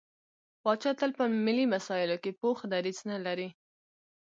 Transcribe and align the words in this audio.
پاچا 0.63 0.91
تل 0.99 1.11
په 1.19 1.23
ملي 1.45 1.65
مسايلو 1.73 2.17
کې 2.23 2.37
پوخ 2.39 2.57
دريځ 2.73 2.99
نه 3.11 3.17
لري. 3.25 3.49